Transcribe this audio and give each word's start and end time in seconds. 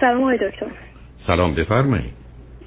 سلام 0.00 0.22
آقای 0.22 0.36
دکتر. 0.36 0.66
سلام 1.26 1.54
بفرمایید. 1.54 2.18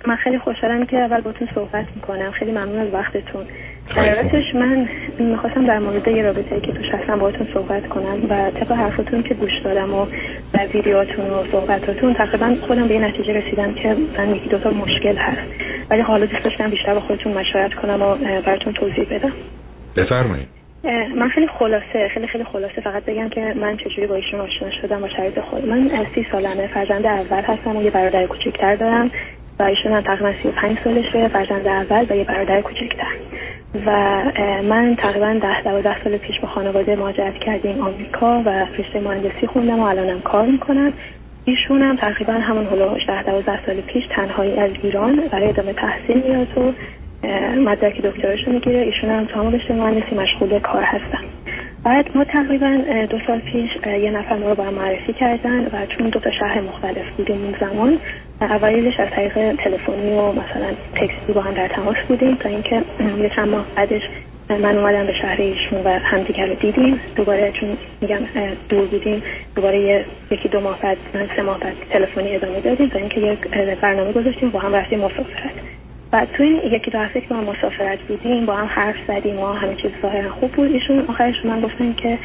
من 0.07 0.15
خیلی 0.15 0.39
خوشحالم 0.39 0.85
که 0.85 0.97
اول 0.97 1.21
باتون 1.21 1.47
صحبت 1.55 1.85
می‌کنم. 1.95 2.31
خیلی 2.31 2.51
ممنون 2.51 2.79
از 2.79 2.93
وقتتون. 2.93 3.45
حقیقتش 3.89 4.55
من 4.55 4.89
می‌خواستم 5.19 5.65
در 5.65 5.79
مورد 5.79 6.07
یه 6.07 6.23
رابطه 6.23 6.61
که 6.61 6.71
توش 6.71 6.89
هستم 6.89 7.19
باهاتون 7.19 7.47
صحبت 7.53 7.87
کنم 7.87 8.25
و 8.29 8.51
طبق 8.51 8.71
حرفتون 8.71 9.23
که 9.23 9.33
گوش 9.33 9.51
دادم 9.63 9.93
و 9.93 10.05
در 10.53 10.67
ویدیوهاتون 10.67 11.25
و 11.29 11.43
صحبتاتون 11.51 12.13
تقریبا 12.13 12.55
خودم 12.67 12.87
به 12.87 12.93
یه 12.93 13.01
نتیجه 13.01 13.33
رسیدم 13.33 13.73
که 13.73 13.95
من 14.17 14.35
یکی 14.35 14.49
دوتا 14.49 14.69
مشکل 14.69 15.15
هست. 15.17 15.51
ولی 15.89 16.01
حالا 16.01 16.25
دوست 16.25 16.43
داشتم 16.43 16.69
بیشتر 16.69 16.93
با 16.93 16.99
خودتون 16.99 17.33
مشورت 17.33 17.73
کنم 17.73 18.01
و 18.01 18.15
براتون 18.41 18.73
توضیح 18.73 19.05
بدم. 19.11 19.33
بفرمایید. 19.97 20.60
من 21.15 21.29
خیلی 21.29 21.47
خلاصه 21.47 22.07
خیلی 22.13 22.27
خیلی 22.27 22.43
خلاصه. 22.43 22.81
فقط 22.81 23.05
بگم 23.05 23.29
که 23.29 23.53
من 23.55 23.77
چجوری 23.77 24.07
با 24.07 24.15
ایشون 24.15 24.39
آشنا 24.39 24.71
شدم 24.81 25.03
و 25.03 25.07
شرایط 25.07 25.39
خود 25.39 25.65
من 25.65 26.05
سی 26.15 26.27
سالمه 26.31 26.67
فرزند 26.67 27.05
اول 27.05 27.41
هستم 27.41 27.75
و 27.75 27.83
یه 27.83 27.91
برادر 27.91 28.27
کوچکتر 28.27 28.75
دارم 28.75 29.11
و 29.59 29.63
ایشون 29.63 29.91
هم 29.91 30.01
تقریبا 30.01 30.33
35 30.43 30.77
سالشه 30.83 31.27
فرزند 31.27 31.67
اول 31.67 32.05
و 32.09 32.15
یه 32.15 32.23
برادر 32.23 32.61
کوچکتر 32.61 33.15
و 33.85 33.91
من 34.63 34.95
تقریبا 34.95 35.33
ده 35.41 35.61
دوازده 35.61 36.03
سال 36.03 36.17
پیش 36.17 36.39
با 36.39 36.47
خانواده 36.47 36.95
مهاجرت 36.95 37.37
کردیم 37.37 37.81
آمریکا 37.81 38.41
و 38.45 38.49
رشته 38.49 38.99
مهندسی 38.99 39.47
خوندم 39.47 39.79
و 39.79 39.83
الانم 39.83 40.21
کار 40.21 40.45
می‌کنم. 40.45 40.93
ایشون 41.45 41.81
هم 41.81 41.95
تقریبا 41.95 42.33
همون 42.33 42.65
هلوش 42.65 43.05
ده 43.07 43.23
دوازده 43.23 43.65
سال 43.65 43.81
پیش 43.81 44.03
تنهایی 44.15 44.59
از 44.59 44.71
ایران 44.83 45.15
برای 45.31 45.49
ادامه 45.49 45.73
تحصیل 45.73 46.23
میاد 46.27 46.57
و 46.57 46.73
مدرک 47.57 48.01
دکترش 48.01 48.47
می‌گیره 48.47 48.79
ایشون 48.79 49.09
هم 49.09 49.25
تمام 49.25 49.53
رشته 49.53 49.73
مهندسی 49.73 50.15
مشغول 50.15 50.59
کار 50.59 50.83
هستن. 50.83 51.23
بعد 51.83 52.17
ما 52.17 52.23
تقریبا 52.23 52.81
دو 53.09 53.17
سال 53.27 53.39
پیش 53.39 53.69
یه 53.85 54.11
نفر 54.11 54.37
ما 54.37 54.49
رو 54.49 54.55
با 54.55 54.63
هم 54.63 54.73
معرفی 54.73 55.13
کردن 55.13 55.65
و 55.65 55.85
چون 55.97 56.09
دو 56.09 56.19
تا 56.19 56.31
شهر 56.31 56.61
مختلف 56.61 57.09
بودیم 57.17 57.41
اون 57.43 57.55
زمان 57.59 57.99
اوایلش 58.41 58.99
از 58.99 59.09
طریق 59.09 59.33
تلفنی 59.55 60.11
و 60.11 60.31
مثلا 60.31 60.71
تکسی 60.95 61.33
با 61.33 61.41
هم 61.41 61.53
در 61.53 61.67
تماس 61.67 61.95
بودیم 62.07 62.35
تا 62.35 62.49
اینکه 62.49 62.81
یه 63.17 63.29
چند 63.35 63.49
ماه 63.49 63.65
بعدش 63.75 64.01
من 64.49 64.77
اومدم 64.77 65.05
به 65.05 65.13
شهر 65.13 65.41
ایشون 65.41 65.83
و 65.83 65.89
همدیگر 65.89 66.45
رو 66.45 66.55
دیدیم. 66.55 66.99
دوباره 67.15 67.51
چون 67.51 67.77
میگم 68.01 68.19
دور 68.69 68.85
بودیم 68.85 69.23
دوباره 69.55 70.05
یکی 70.31 70.49
دو 70.49 70.59
ماه 70.59 70.79
بعد 70.81 70.97
سه 71.35 71.41
ماه 71.41 71.59
بعد 71.59 71.73
تلفنی 71.89 72.35
ادامه 72.35 72.59
دادیم 72.59 72.89
تا 72.89 72.99
اینکه 72.99 73.21
یک 73.21 73.39
برنامه 73.81 74.11
گذاشتیم 74.11 74.49
با 74.49 74.59
هم 74.59 74.75
رفتیم 74.75 74.99
مسافرت. 74.99 75.70
و 76.13 76.25
توی 76.37 76.47
یکی 76.47 76.91
دو 76.91 76.99
هفته 76.99 77.21
که 77.21 77.33
ما 77.33 77.41
مسافرت 77.41 77.99
بودیم 77.99 78.45
با 78.45 78.55
هم 78.55 78.67
حرف 78.67 78.95
زدیم 79.07 79.39
و 79.39 79.45
همه 79.45 79.75
چیز 79.75 79.91
ظاهرا 80.01 80.29
خوب 80.31 80.51
بود. 80.51 80.71
ایشون 80.71 81.05
آخرش 81.07 81.45
من 81.45 81.61
گفتن 81.61 81.93
که 81.93 82.17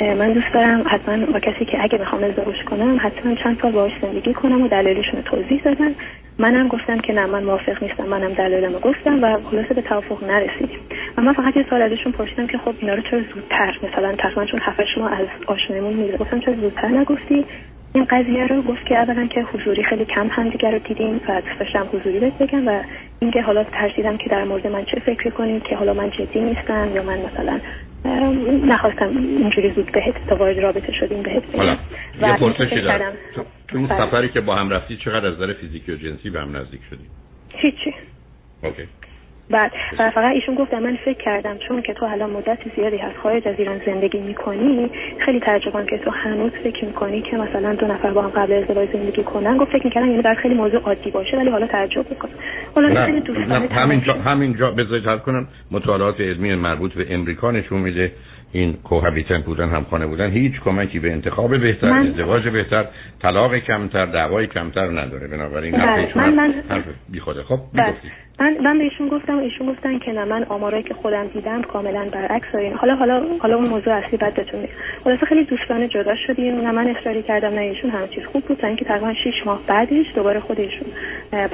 من 0.00 0.32
دوست 0.32 0.52
دارم 0.54 0.84
حتما 0.86 1.26
با 1.26 1.40
کسی 1.40 1.64
که 1.64 1.82
اگه 1.82 1.98
بخوام 1.98 2.24
ازدواج 2.24 2.64
کنم 2.64 2.98
حتما 3.00 3.34
چند 3.34 3.58
سال 3.62 3.72
باهاش 3.72 3.92
زندگی 4.02 4.34
کنم 4.34 4.62
و 4.62 4.68
دلایلشون 4.68 5.22
توضیح 5.22 5.62
دادن 5.64 5.94
منم 6.38 6.68
گفتم 6.68 6.98
که 6.98 7.12
نه 7.12 7.26
من 7.26 7.44
موافق 7.44 7.82
نیستم 7.82 8.04
منم 8.04 8.32
دلایلمو 8.32 8.78
گفتم 8.78 9.22
و 9.22 9.38
خلاصه 9.50 9.74
به 9.74 9.82
توافق 9.82 10.24
نرسیدیم. 10.24 10.78
و 11.16 11.22
من 11.22 11.32
فقط 11.32 11.56
یه 11.56 11.66
سوال 11.70 11.82
ازشون 11.82 12.12
پرسیدم 12.12 12.46
که 12.46 12.58
خب 12.58 12.74
اینا 12.80 12.94
رو 12.94 13.02
چرا 13.02 13.20
زودتر 13.34 13.78
مثلا 13.82 14.12
تقریبا 14.16 14.44
چون 14.44 14.60
هفت 14.62 14.84
شما 14.94 15.08
از 15.08 15.26
آشنایمون 15.46 15.92
میره 15.92 16.18
گفتم 16.18 16.40
چرا 16.40 16.54
زودتر 16.54 16.88
نگفتی؟ 16.88 17.44
این 17.94 18.04
قضیه 18.04 18.46
رو 18.46 18.62
گفت 18.62 18.86
که 18.86 18.98
اولا 18.98 19.26
که 19.26 19.42
حضوری 19.42 19.84
خیلی 19.84 20.04
کم 20.04 20.28
هم 20.30 20.48
دیگر 20.48 20.70
رو 20.70 20.78
دیدیم 20.78 21.20
و 21.28 21.40
دوست 21.40 21.58
داشتم 21.58 21.88
حضوری 21.92 22.20
بهت 22.20 22.38
بگم 22.38 22.68
و 22.68 22.82
اینکه 23.20 23.42
حالا 23.42 23.64
ترسیدم 23.64 24.16
که 24.16 24.28
در 24.30 24.44
مورد 24.44 24.66
من 24.66 24.84
چه 24.84 25.00
فکر 25.00 25.30
کنیم 25.30 25.60
که 25.60 25.76
حالا 25.76 25.94
من 25.94 26.10
جدی 26.10 26.40
نیستم 26.40 26.90
یا 26.94 27.02
من 27.02 27.18
مثلا 27.18 27.60
نخواستم 28.66 29.08
اینجوری 29.16 29.70
زود 29.70 29.92
بهت 29.92 30.26
تا 30.28 30.36
وارد 30.36 30.58
رابطه 30.58 30.92
شدیم 30.92 31.22
بهت 31.22 31.46
بگم. 31.46 31.78
و 32.20 32.28
یه 32.28 32.36
پرسشی 32.36 32.80
دارم. 32.80 33.12
تو 33.68 33.78
اون 33.78 33.86
بله. 33.86 34.06
سفری 34.06 34.28
که 34.28 34.40
با 34.40 34.54
هم 34.54 34.70
رفتی 34.70 34.96
چقدر 34.96 35.26
از 35.26 35.34
نظر 35.34 35.52
فیزیکی 35.52 35.92
و 35.92 35.96
جنسی 35.96 36.30
به 36.30 36.40
هم 36.40 36.56
نزدیک 36.56 36.80
شدیم 36.90 37.10
هیچی. 37.48 37.94
اوکی. 38.62 38.82
بعد 39.52 39.72
و 39.98 40.10
فقط 40.10 40.34
ایشون 40.34 40.54
گفت 40.54 40.74
من 40.74 40.96
فکر 41.04 41.18
کردم 41.18 41.58
چون 41.68 41.82
که 41.82 41.94
تو 41.94 42.06
الان 42.06 42.30
مدت 42.30 42.58
زیادی 42.76 42.98
از 42.98 43.12
خارج 43.22 43.48
از 43.48 43.54
ایران 43.58 43.80
زندگی 43.86 44.18
می‌کنی 44.18 44.90
خیلی 45.18 45.40
تعجبم 45.40 45.86
که 45.86 45.98
تو 45.98 46.10
هنوز 46.10 46.52
فکر 46.64 46.84
می‌کنی 46.84 47.22
که 47.22 47.36
مثلا 47.36 47.74
دو 47.74 47.86
نفر 47.86 48.10
با 48.10 48.22
هم 48.22 48.30
قبل 48.30 48.52
ازدواج 48.52 48.88
زندگی 48.92 49.22
کنن. 49.22 49.56
گفت 49.56 49.72
فکر 49.72 49.84
می‌کردم 49.84 50.10
یعنی 50.10 50.22
بعد 50.22 50.36
خیلی 50.36 50.54
موضوع 50.54 50.80
عادی 50.80 51.10
باشه 51.10 51.36
ولی 51.36 51.50
حالا 51.50 51.66
تعجب 51.66 52.10
می‌کنم. 52.10 52.32
حالا 52.74 53.06
خیلی 53.06 53.20
دوست 53.20 53.40
همینجا 53.72 54.12
همینجا 54.12 54.70
بذارید 54.70 55.22
کنم. 55.22 55.46
مطالعات 55.70 56.20
علمی 56.20 56.54
مربوط 56.54 56.92
به 56.94 57.14
امریکا 57.14 57.50
نشون 57.50 57.80
میده 57.80 58.12
این 58.52 58.72
کوهابیتن 58.72 59.42
بودن 59.42 59.68
همخانه 59.68 60.06
بودن 60.06 60.30
هیچ 60.30 60.52
کمکی 60.64 60.98
به 60.98 61.12
انتخاب 61.12 61.58
بهتر 61.58 61.90
من... 61.90 62.06
ازدواج 62.06 62.48
بهتر 62.48 62.84
طلاق 63.22 63.56
کمتر 63.56 64.06
دعوای 64.06 64.46
کمتر 64.46 64.86
نداره. 65.00 65.28
بنابراین 65.28 65.74
حرف 65.74 66.16
من 66.16 66.34
من... 66.34 66.54
حرف 66.68 66.84
بیخوده. 67.08 67.42
خب 67.42 67.58
من 68.40 68.58
من 68.64 68.78
بهشون 68.78 69.08
گفتم 69.08 69.38
ایشون 69.38 69.66
گفتن 69.66 69.98
که 69.98 70.12
نه 70.12 70.24
من 70.24 70.44
آمارایی 70.44 70.82
که 70.82 70.94
خودم 70.94 71.26
دیدم 71.26 71.62
کاملا 71.62 72.04
برعکس 72.12 72.54
این 72.54 72.72
حالا 72.72 72.94
حالا 72.94 73.22
حالا 73.40 73.56
اون 73.56 73.68
موضوع 73.68 73.94
اصلی 73.94 74.18
بعد 74.18 74.34
بهتون 74.34 74.60
میگم. 74.60 75.24
خیلی 75.28 75.44
دوستانه 75.44 75.88
جدا 75.88 76.14
شدیم 76.26 76.60
نه 76.60 76.72
من 76.72 76.88
اصراری 76.88 77.22
کردم 77.22 77.48
نه 77.48 77.60
ایشون 77.60 77.90
همه 77.90 78.08
چیز 78.08 78.24
خوب 78.24 78.44
بود. 78.44 78.58
تا 78.58 78.66
اینکه 78.66 78.84
تقریبا 78.84 79.14
6 79.14 79.46
ماه 79.46 79.60
بعدش 79.66 80.06
دوباره 80.14 80.40
خودشون 80.40 80.86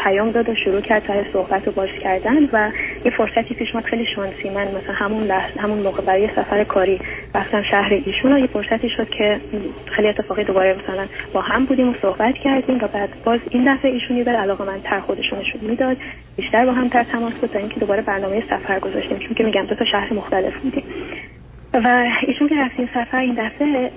پیام 0.05 0.31
داد 0.31 0.49
و 0.49 0.55
شروع 0.55 0.81
کرد 0.81 1.07
تا 1.07 1.15
صحبت 1.33 1.69
و 1.69 1.71
باز 1.71 1.89
کردن 2.03 2.49
و 2.53 2.71
یه 3.09 3.17
فرصتی 3.17 3.55
پیش 3.55 3.75
اومد 3.75 3.85
خیلی 3.85 4.07
شانسی. 4.15 4.51
من 4.51 4.69
مثلا 4.69 4.95
همون 4.95 5.25
لحظه 5.25 5.61
همون 5.61 5.79
موقع 5.79 6.03
برای 6.03 6.29
سفر 6.37 6.65
کاری 6.65 7.01
رفتم 7.35 7.63
شهر 7.63 7.93
ایشون 8.07 8.39
یه 8.39 8.47
فرصتی 8.47 8.91
شد 8.91 9.09
که 9.11 9.41
خیلی 9.87 10.09
اتفاقی 10.09 10.45
دوباره 10.45 10.77
مثلا 10.85 11.07
با 11.33 11.41
هم 11.41 11.65
بودیم 11.65 11.89
و 11.89 11.95
صحبت 12.03 12.35
کردیم 12.35 12.77
و 12.77 12.89
بعد 12.89 13.09
باز 13.25 13.41
این 13.51 13.75
دفعه 13.75 13.91
ایشون 13.91 14.17
یه 14.17 14.25
علاقه 14.25 14.65
من 14.65 14.81
تر 14.81 15.01
خودشون 15.01 15.39
نشون 15.39 15.61
می‌داد. 15.61 15.97
بیشتر 16.37 16.67
با 16.67 16.73
هم 16.73 16.89
تر 16.89 17.05
تماس 17.05 17.33
بود 17.35 17.51
تا 17.51 17.59
اینکه 17.59 17.81
دوباره 17.81 18.03
برنامه 18.03 18.43
سفر 18.51 18.79
گذاشتیم. 18.79 19.19
چون 19.19 19.35
که 19.35 19.45
میگم 19.45 19.67
دو 19.67 19.75
تا 19.75 19.85
شهر 19.85 20.13
مختلف 20.13 20.57
بودیم. 20.57 20.85
و 21.75 22.07
ایشون 22.27 22.49
که 22.49 22.55
رفتیم 22.55 22.89
سفر 22.95 23.19
این 23.19 23.35
دفعه 23.35 23.91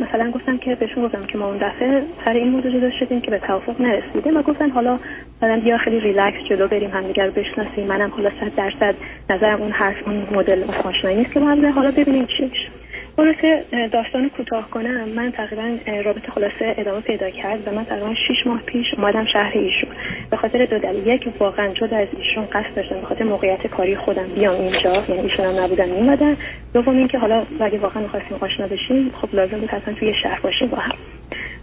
مثلا 0.00 0.30
گفتم 0.30 0.58
که 0.58 0.74
بهشون 0.74 1.04
گفتم 1.04 1.24
که 1.26 1.38
ما 1.38 1.46
اون 1.46 1.56
دفعه 1.56 2.02
سر 2.24 2.30
این 2.32 2.48
موضوع 2.48 2.70
جدا 2.72 2.90
شدیم 2.90 3.20
که 3.20 3.30
به 3.30 3.38
توافق 3.38 3.80
نرسیدیم 3.80 4.36
و 4.36 4.42
گفتن 4.42 4.70
حالا 4.70 4.98
مثلا 5.36 5.60
بیا 5.60 5.78
خیلی 5.78 6.00
ریلکس 6.00 6.44
جلو 6.48 6.68
بریم 6.68 6.90
همدیگه 6.90 7.26
رو 7.26 7.32
بشناسیم. 7.32 7.86
منم 7.86 8.10
حالا 8.10 8.30
صد 8.40 8.54
درصد 8.56 8.94
نظرم 9.30 9.62
اون 9.62 9.72
حرف 9.72 10.08
اون 10.08 10.26
مدل 10.32 10.64
آشنایی 10.84 11.16
نیست 11.16 11.32
که 11.32 11.40
با 11.40 11.46
حالا 11.74 11.90
ببینیم 11.90 12.26
چی 12.26 12.44
میشه. 12.44 12.85
خلاصه 13.16 13.64
داستان 13.92 14.28
کوتاه 14.28 14.70
کنم. 14.70 15.08
من 15.08 15.32
تقریبا 15.32 15.78
رابطه 16.04 16.32
خلاصه 16.32 16.74
ادامه 16.78 17.00
پیدا 17.00 17.30
کرد 17.30 17.68
و 17.68 17.70
من 17.70 17.84
تقریبا 17.84 18.14
6 18.14 18.46
ماه 18.46 18.62
پیش 18.62 18.86
اومدم 18.96 19.24
شهر 19.32 19.52
ایشون. 19.58 19.90
به 20.30 20.36
خاطر 20.36 20.66
دو 20.66 20.78
دلیل. 20.78 21.06
یک 21.06 21.28
واقعا 21.38 21.74
جدا 21.74 21.96
از 21.96 22.08
ایشون 22.18 22.46
قصد 22.46 22.74
داشتم 22.76 23.00
به 23.00 23.06
خاطر 23.06 23.24
موقعیت 23.24 23.66
کاری 23.66 23.96
خودم 23.96 24.26
بیام 24.34 24.60
اینجا. 24.60 25.04
یعنی 25.08 25.20
ایشون 25.20 25.44
هم 25.44 25.64
نبودن 25.64 25.88
میومدن 25.88 26.36
دوم 26.74 26.96
اینکه 26.96 27.18
حالا 27.18 27.46
اگه 27.60 27.78
واقعا 27.78 28.02
می‌خواستیم 28.02 28.38
آشنا 28.40 28.66
بشیم 28.66 29.12
خب 29.20 29.34
لازم 29.34 29.58
بود 29.58 29.70
حتما 29.70 29.94
توی 29.94 30.14
شهر 30.22 30.40
باشیم 30.40 30.68
با 30.68 30.76
هم. 30.76 30.94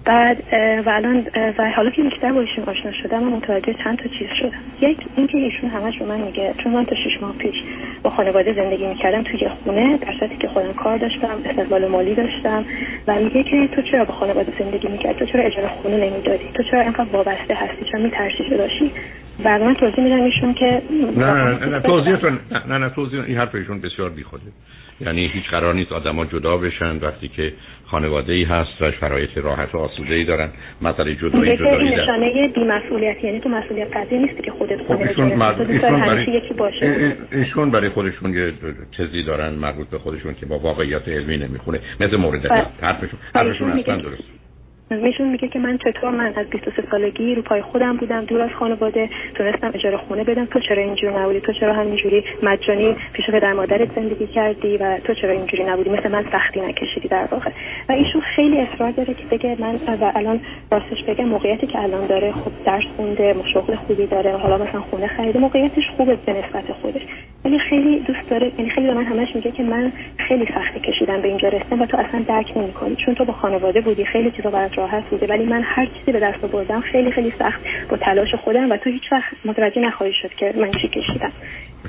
بعد 0.06 0.44
و 0.86 0.90
الان 0.90 1.28
و 1.58 1.72
حالا 1.72 1.90
که 1.90 2.04
بیشتر 2.04 2.32
با 2.32 2.42
ایشون 2.42 2.64
آشنا 2.64 2.92
شدم 2.92 3.24
متوجه 3.24 3.74
چند 3.84 3.98
تا 3.98 4.10
چیز 4.20 4.28
شدم. 4.40 4.60
یک 4.82 4.98
اینکه 5.16 5.38
ایشون 5.38 5.70
همش 5.70 6.00
به 6.00 6.06
من 6.06 6.22
میگه 6.22 6.54
چون 6.64 6.74
من 6.74 6.86
تا 6.86 6.96
شش 6.96 7.22
ماه 7.22 7.34
پیش 7.38 7.56
با 8.04 8.10
خانواده 8.10 8.54
زندگی 8.54 8.88
می‌کردم 8.88 9.24
توی 9.24 9.50
خونه 9.64 9.98
در 9.98 10.14
صورتی 10.20 10.38
که 10.38 10.48
خودم 10.48 10.74
کار 10.74 10.98
داشتم 10.98 11.38
استقبال 11.46 11.88
مالی 11.88 12.16
داشتم 12.16 12.66
و 13.08 13.16
میگه 13.16 13.44
که 13.44 13.68
تو 13.68 13.82
چرا 13.82 14.06
با 14.06 14.14
خانواده 14.14 14.54
زندگی 14.60 14.88
می‌کردی؟ 14.88 15.20
تو 15.20 15.26
چرا 15.26 15.44
اجاره 15.44 15.68
خونه 15.68 15.98
نمی‌دادی؟ 15.98 16.50
تو 16.54 16.64
چرا 16.64 16.82
اینقدر 16.82 17.10
وابسته 17.14 17.54
هستی؟ 17.54 17.86
چرا 17.92 18.02
میترسی 18.02 18.50
داشتی؟ 18.50 18.92
بعد 19.44 19.62
من 19.62 19.76
توضیح 19.76 20.04
میدم 20.04 20.22
ایشون 20.22 20.54
که 20.54 20.82
نه 21.18 21.34
نه 21.34 21.66
نه 21.66 21.80
توضیح 21.80 22.18
نه 22.68 22.78
نه 22.78 22.90
توضیح 22.90 23.24
این 23.24 23.38
حرف 23.38 23.56
ایشون 23.56 23.82
بسیار 23.82 24.10
بیخوده. 24.10 24.44
یعنی 25.02 25.28
هیچ 25.28 25.44
قرار 25.52 25.74
نیست 25.74 25.92
آدما 25.92 26.26
جدا 26.26 26.58
بشن 26.58 26.98
وقتی 26.98 27.28
که 27.28 27.54
خانواده 27.86 28.34
ای 28.34 28.44
هست 28.44 28.82
و 28.82 28.92
شرایط 28.92 29.38
راحت 29.38 29.76
و 29.76 29.78
آسوده 29.78 30.16
ای 30.16 30.24
دارن. 30.24 30.50
مسئله 30.82 31.16
جدایی 31.16 31.58
جدایی 31.58 31.58
دارن 31.58 32.02
نشانه 32.02 32.48
بی‌مسئولیت 32.48 33.24
یعنی 33.24 33.40
تو 33.40 33.50
مسئولیت 33.50 33.98
قضیه 33.98 34.20
نیستی 34.20 34.42
که 34.42 34.52
خودت 34.52 34.78
خب 34.78 34.86
خونه 34.88 35.10
ایشون. 35.10 35.42
ایشون 35.42 36.00
برای 36.00 36.24
یکی 36.24 36.54
باشه. 36.54 37.16
ایشون 37.32 37.72
برای 37.72 37.90
خودشون 37.90 38.34
یه 38.34 38.54
چیزی 38.98 39.24
دارن 39.24 39.54
مربوط 39.54 39.90
به 39.90 39.98
خودشون 39.98 40.34
که 40.34 40.46
با 40.46 40.60
واقعیت 40.60 41.08
علمی 41.08 41.38
نمی‌خونه. 41.38 41.80
مثل 42.00 42.16
مورد 42.16 42.50
بله. 42.50 42.66
حرفشون. 42.82 43.20
حرفشون 43.36 43.72
اصلا 43.72 43.96
درست. 43.96 44.43
ایشون 44.92 45.30
میگه 45.30 45.48
که 45.48 45.60
من 45.60 45.78
چطور 45.78 46.12
من 46.12 46.34
از 46.36 46.48
23 46.50 46.84
سالگی 46.92 47.36
رو 47.36 47.42
پای 47.42 47.62
خودم 47.62 47.98
بودم 47.98 48.26
دور 48.26 48.42
از 48.42 48.50
خانواده 48.60 49.10
تونستم 49.36 49.72
اجاره 49.74 49.98
خونه 49.98 50.24
بدم. 50.24 50.46
تو 50.46 50.60
چرا 50.60 50.84
اینجوری 50.84 51.16
نبودی؟ 51.16 51.40
تو 51.40 51.54
چرا 51.54 51.74
همینجوری 51.74 52.24
مجانی 52.44 52.96
پیش 53.14 53.30
پدر 53.30 53.54
مادرت 53.54 53.96
زندگی 53.96 54.28
کردی 54.28 54.78
و 54.78 55.00
تو 55.00 55.14
چرا 55.14 55.32
اینجوری 55.32 55.64
نبودی؟ 55.64 55.90
مثل 55.90 56.12
من 56.12 56.26
سختی 56.32 56.62
نکشیدی 56.62 57.08
در 57.08 57.28
واقع. 57.32 57.52
و 57.90 57.92
ایشون 57.92 58.22
خیلی 58.36 58.60
اصرار 58.60 58.92
داره 58.92 59.14
که 59.14 59.24
بگه 59.32 59.56
من 59.60 59.80
و 60.02 60.12
الان 60.16 60.40
راستش 60.72 61.04
بگم 61.08 61.26
موقعیتی 61.26 61.68
که 61.68 61.80
الان 61.80 62.08
داره 62.08 62.32
خب 62.32 62.52
درس 62.66 62.84
خونده 62.98 63.36
شغل 63.54 63.76
خوبی 63.76 64.08
داره 64.08 64.38
حالا 64.38 64.58
مثلا 64.58 64.82
خونه 64.82 65.08
خریده 65.08 65.40
موقعیتش 65.40 65.84
خوبه 65.98 66.18
به 66.26 66.34
نسبت 66.34 66.72
خودش. 66.82 67.02
ولی 67.54 67.62
خیلی 67.70 68.00
دوست 68.00 68.30
داره 68.30 68.52
یعنی 68.58 68.70
خیلی 68.70 68.88
به 68.88 68.94
من 68.94 69.04
همش 69.04 69.36
میگه 69.36 69.52
که 69.52 69.64
من 69.64 69.92
خیلی 70.28 70.46
سختی 70.46 70.80
کشیدم 70.80 71.22
به 71.22 71.28
اینجا 71.28 71.48
رسیدم 71.48 71.82
و 71.82 71.86
تو 71.86 71.98
اصلا 71.98 72.24
درک 72.28 72.58
نمی‌کنی. 72.58 72.96
چون 72.96 73.16
تو 73.16 73.26
با 73.26 73.34
خانواده 73.34 73.82
بودی 73.82 74.06
خیلی 74.06 74.32
چیزا 74.32 74.50
برات 74.50 74.78
راحت 74.78 75.04
بوده 75.10 75.28
ولی 75.28 75.46
من 75.46 75.62
هر 75.66 75.86
چیزی 75.86 76.12
به 76.12 76.20
دست 76.20 76.44
آوردم 76.44 76.82
خیلی 76.82 77.12
خیلی 77.12 77.34
سخت 77.40 77.62
با 77.90 77.98
تلاش 77.98 78.36
خودم 78.36 78.72
و 78.72 78.78
تو 78.78 78.90
هیچ 78.90 79.12
وقت 79.12 79.34
متوجه 79.46 79.82
نخواهی 79.82 80.14
شد 80.22 80.30
که 80.30 80.54
من 80.58 80.72
چی 80.72 80.88
کشیدم. 80.88 81.32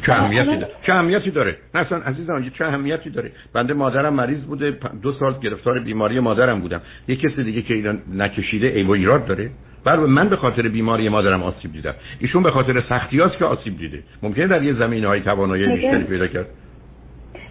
چه 0.07 0.13
اهمیتی 0.13 0.57
داره؟ 0.57 0.69
چه 0.87 0.93
اهمیتی 0.93 1.31
داره؟ 1.31 1.57
اصلا 1.75 1.99
عزیزم 1.99 2.51
چه 2.59 2.65
اهمیتی 2.65 3.11
داره؟ 3.11 3.31
بنده 3.55 3.75
مادرم 3.75 4.15
مریض 4.15 4.41
بوده 4.41 4.79
دو 5.03 5.13
سال 5.13 5.35
گرفتار 5.43 5.79
بیماری 5.79 6.21
مادرم 6.21 6.61
بودم. 6.61 6.81
یه 7.09 7.17
کسی 7.17 7.45
دیگه 7.45 7.63
که 7.63 7.75
اینا 7.75 7.95
نکشیده 8.15 8.67
ای 8.67 8.83
و 8.83 8.91
ایراد 8.91 9.27
داره؟ 9.27 9.51
بر 9.85 9.97
من 9.97 10.29
به 10.29 10.37
خاطر 10.37 10.69
بیماری 10.69 11.09
مادرم 11.09 11.43
آسیب 11.43 11.73
دیدم 11.73 11.95
ایشون 12.19 12.43
به 12.43 12.51
خاطر 12.51 12.83
سختیاست 12.89 13.39
که 13.39 13.45
آسیب 13.45 13.79
دیده. 13.79 14.03
ممکنه 14.23 14.47
در 14.47 14.63
یه 14.63 14.75
زمین 14.75 15.05
های 15.05 15.21
توانایی 15.21 15.67
بیشتری 15.67 16.05
پیدا 16.05 16.27
کرد. 16.27 16.47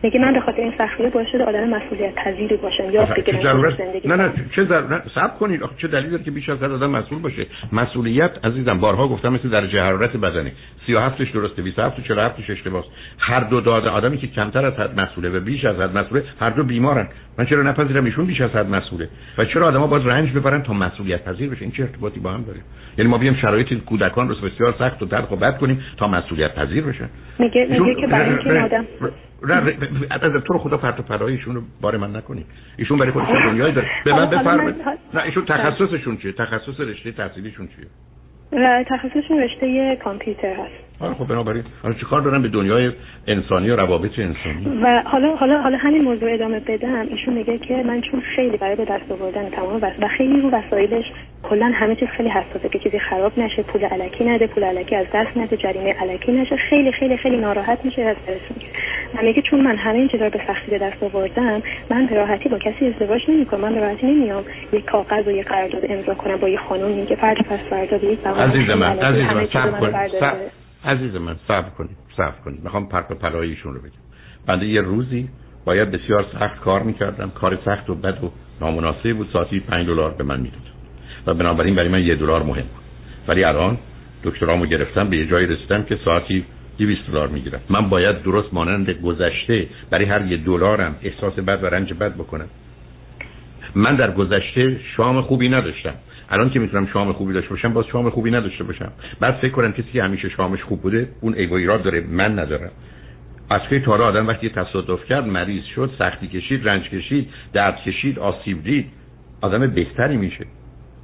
میگه 0.03 0.19
من 0.19 0.33
به 0.33 0.39
خاطر 0.39 0.61
این 0.61 0.73
سختی 0.77 1.09
باعث 1.09 1.27
شده 1.31 1.43
آدم 1.43 1.69
مسئولیت 1.69 2.15
پذیری 2.15 2.57
باشم 2.57 2.89
یا 2.91 3.05
چه 3.05 3.41
ضرورت؟ 3.43 3.81
نه 4.05 4.15
نه 4.15 4.31
چه 4.55 4.63
ضرورت؟ 4.63 5.03
صبر 5.15 5.37
کنید. 5.39 5.63
آخه 5.63 5.75
چه 5.77 5.87
دلیلی 5.87 6.09
داره 6.09 6.23
که 6.23 6.31
بیش 6.31 6.49
از 6.49 6.63
هر 6.63 6.71
آدم 6.71 6.89
مسئول 6.89 7.19
باشه؟ 7.19 7.45
مسئولیت 7.71 8.45
عزیزم 8.45 8.79
بارها 8.79 9.07
گفتم 9.07 9.33
مثل 9.33 9.49
درجه 9.49 9.81
حرارت 9.81 10.17
بدنه. 10.17 10.51
37 10.85 11.23
ش 11.23 11.31
درسته 11.31 11.61
27 11.61 11.99
و 11.99 12.01
47 12.01 12.41
ش 12.41 12.49
اشتباهه 12.49 12.85
هر 13.19 13.39
دو 13.39 13.61
داده 13.61 13.89
آدمی 13.89 14.17
که 14.17 14.27
کمتر 14.27 14.65
از 14.65 14.73
حد 14.73 14.99
مسئوله 14.99 15.29
و 15.29 15.39
بیش 15.39 15.65
از 15.65 15.75
حد 15.75 15.97
مسئوله 15.97 16.23
هر 16.39 16.49
دو 16.49 16.63
بیمارن. 16.63 17.07
من 17.37 17.45
چرا 17.45 17.63
نپذیرم؟ 17.63 18.05
ایشون 18.05 18.25
بیش 18.25 18.41
از 18.41 18.51
حد 18.51 18.69
مسئوله. 18.69 19.09
و 19.37 19.45
چرا 19.45 19.67
آدما 19.67 19.87
باز 19.87 20.05
رنج 20.05 20.31
ببرن 20.31 20.61
تا 20.63 20.73
مسئولیت 20.73 21.23
پذیر 21.23 21.49
بشه 21.49 21.61
این 21.61 21.71
چه 21.71 21.83
ارتباطی 21.83 22.19
با 22.19 22.31
هم 22.31 22.43
داره؟ 22.43 22.59
یعنی 22.97 23.11
ما 23.11 23.17
بیام 23.17 23.35
شرایط 23.35 23.73
کودکان 23.73 24.29
رو 24.29 24.35
بسیار 24.35 24.75
سخت 24.79 25.01
و 25.01 25.05
تلخ 25.05 25.31
و 25.31 25.35
بد 25.35 25.57
کنیم 25.57 25.83
تا 25.97 26.07
مسئولیت 26.07 26.55
پذیر 26.55 26.83
بشن. 26.83 27.09
میگه 27.39 27.67
میگه 27.69 28.01
که 28.01 28.07
برای 28.07 28.29
اینکه 28.29 28.49
آدم 28.49 28.85
از 30.11 30.21
تو 30.45 30.53
رو 30.53 30.59
خدا 30.59 30.77
پرت 30.77 30.99
و 30.99 31.03
پرایشون 31.03 31.55
رو 31.55 31.61
بار 31.81 31.97
من 31.97 32.15
نکنید 32.15 32.45
ایشون 32.77 32.97
برای 32.97 33.11
خودش 33.11 33.27
دنیای 33.27 33.71
داره؟ 33.71 33.87
به 34.05 34.13
من 34.13 34.29
بفرمایید. 34.29 34.75
نه 35.13 35.23
ایشون 35.23 35.45
تخصصشون 35.45 36.17
چیه؟ 36.17 36.31
تخصص 36.31 36.79
رشته 36.79 37.11
تحصیلیشون 37.11 37.67
چیه؟ 37.67 37.87
تخصصشون 38.89 39.39
رشته 39.39 39.95
کامپیوتر 40.03 40.53
هست. 40.53 40.92
آره 41.03 41.13
خب 41.13 41.27
بنابراین 41.27 41.63
حالا 41.83 41.95
چیکار 41.95 42.21
دارن 42.21 42.41
به 42.41 42.47
دنیای 42.47 42.91
انسانی 43.27 43.69
و 43.69 43.75
روابط 43.75 44.19
انسانی؟ 44.19 44.81
و 44.83 45.03
حالا 45.05 45.35
حالا 45.35 45.61
حالا 45.61 45.77
همین 45.77 46.01
موضوع 46.03 46.33
ادامه 46.33 46.59
بدم 46.59 47.07
ایشون 47.09 47.33
میگه 47.33 47.57
که 47.57 47.83
من 47.83 48.01
چون 48.01 48.21
خیلی 48.35 48.57
برای 48.57 48.75
به 48.75 48.85
دست 48.85 49.11
آوردن 49.11 49.49
تمام 49.49 49.81
و 50.01 50.07
خیلی 50.17 50.41
رو 50.41 50.49
وسایلش 50.49 51.05
کلا 51.43 51.71
همه 51.75 51.95
چیز 51.95 52.07
خیلی 52.07 52.29
حساسه 52.29 52.69
که 52.69 52.79
چیزی 52.79 52.99
خراب 52.99 53.39
نشه 53.39 53.63
پول 53.63 53.85
علکی 53.85 54.23
نده 54.23 54.47
پول 54.47 54.63
علکی 54.63 54.95
از 54.95 55.05
دست 55.13 55.37
نده 55.37 55.57
جریمه 55.57 55.93
علکی 55.93 56.31
نشه 56.31 56.55
خیلی 56.69 56.91
خیلی 56.91 57.17
خیلی 57.17 57.37
ناراحت 57.37 57.85
میشه 57.85 58.01
از 58.01 58.15
میگه 58.27 58.67
من 59.15 59.25
میگه 59.25 59.41
چون 59.41 59.61
من 59.61 59.75
همه 59.75 59.95
این 59.95 60.07
چیزا 60.07 60.25
رو 60.25 60.31
به 60.31 60.41
سختی 60.47 60.71
به 60.71 60.77
دست 60.77 61.03
آوردم 61.03 61.61
من 61.89 62.05
به 62.05 62.15
راحتی 62.15 62.49
با 62.49 62.57
کسی 62.57 62.87
ازدواج 62.87 63.21
نمی‌کنم 63.27 63.61
من 63.61 63.73
به 63.73 63.81
راحتی 63.81 64.07
نمیام 64.07 64.43
یک 64.73 64.85
کاغذ 64.85 65.27
و 65.27 65.31
یک 65.31 65.47
قرارداد 65.47 65.85
امضا 65.89 66.13
کنم 66.13 66.37
با 66.37 66.49
یه 66.49 66.57
خانومی 66.57 67.05
که 67.05 67.15
فرد 67.15 67.37
پس 67.37 67.59
فردا 67.69 67.97
به 67.97 68.07
یک 68.07 68.19
عزیز 68.27 68.69
من 68.69 68.99
عزیز 68.99 69.23
من 69.23 69.47
عزیز 70.85 71.15
من 71.15 71.35
صبر 71.47 71.69
کنید 71.69 71.97
صبر 72.17 72.41
کنید. 72.45 72.63
می‌خوام 72.63 72.89
پرت 72.89 73.11
و 73.11 73.15
پلاییشون 73.15 73.73
رو 73.73 73.79
بگم 73.79 74.03
بنده 74.45 74.65
یه 74.65 74.81
روزی 74.81 75.29
باید 75.65 75.91
بسیار 75.91 76.25
سخت 76.39 76.59
کار 76.59 76.83
می‌کردم. 76.83 77.29
کار 77.29 77.59
سخت 77.65 77.89
و 77.89 77.95
بد 77.95 78.23
و 78.23 78.31
نامناسب 78.61 79.13
بود. 79.13 79.29
ساعتی 79.33 79.59
5 79.59 79.87
دلار 79.87 80.11
به 80.11 80.23
من 80.23 80.39
می‌داد. 80.39 80.61
و 81.27 81.33
بنابراین 81.33 81.75
برای 81.75 81.89
من 81.89 82.03
یه 82.03 82.15
دلار 82.15 82.43
مهم 82.43 82.61
بود. 82.61 82.83
ولی 83.27 83.43
الان 83.43 83.77
دکترامو 84.23 84.65
گرفتم 84.65 85.09
به 85.09 85.17
یه 85.17 85.27
جایی 85.27 85.47
رسیدم 85.47 85.83
که 85.83 85.99
ساعتی 86.05 86.45
200 86.77 87.07
دلار 87.07 87.27
می‌گیرم. 87.27 87.61
من 87.69 87.89
باید 87.89 88.23
درست 88.23 88.53
مانند 88.53 88.89
گذشته 88.89 89.67
برای 89.89 90.05
هر 90.05 90.25
یه 90.25 90.37
دلارم 90.37 90.95
احساس 91.01 91.33
بد 91.33 91.63
و 91.63 91.65
رنج 91.67 91.93
بد 91.93 92.15
بکنم. 92.15 92.47
من 93.75 93.95
در 93.95 94.11
گذشته 94.11 94.79
شام 94.97 95.21
خوبی 95.21 95.49
نداشتم. 95.49 95.93
الان 96.33 96.49
که 96.49 96.59
می‌تونم 96.59 96.87
شام 96.93 97.13
خوبی 97.13 97.33
داشته 97.33 97.49
باشم 97.49 97.73
باز 97.73 97.85
شام 97.91 98.09
خوبی 98.09 98.31
نداشته 98.31 98.63
باشم. 98.63 98.91
بعد 99.19 99.33
فکر 99.33 99.51
کنم 99.51 99.71
کسی 99.71 99.91
که 99.93 100.03
همیشه 100.03 100.29
شامش 100.29 100.63
خوب 100.63 100.81
بوده 100.81 101.09
اون 101.21 101.33
ایو 101.33 101.53
ایراد 101.53 101.83
داره 101.83 102.03
من 102.11 102.39
ندارم. 102.39 102.71
از 103.49 103.61
که 103.69 103.79
تارا 103.79 104.07
آدم 104.07 104.27
وقتی 104.27 104.49
تصادف 104.49 105.05
کرد 105.05 105.27
مریض 105.27 105.63
شد 105.75 105.89
سختی 105.99 106.27
کشید 106.27 106.67
رنج 106.67 106.89
کشید 106.89 107.27
درد 107.53 107.77
کشید 107.77 108.19
آسیب 108.19 108.63
دید 108.63 108.85
آدم 109.41 109.67
بهتری 109.67 110.17
میشه. 110.17 110.45